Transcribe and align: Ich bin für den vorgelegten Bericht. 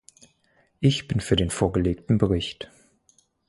Ich 0.79 1.07
bin 1.07 1.19
für 1.19 1.35
den 1.35 1.51
vorgelegten 1.51 2.17
Bericht. 2.17 2.71